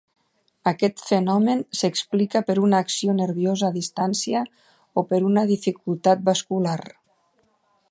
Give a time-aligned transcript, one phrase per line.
[0.69, 4.43] Aquest fenomen s'explica per una acció nerviosa a distància
[5.03, 6.79] o per una dificultat vascular.